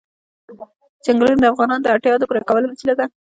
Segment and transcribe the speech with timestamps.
[1.03, 3.05] چنګلونه د افغانانو د اړتیاوو د پوره کولو وسیله ده.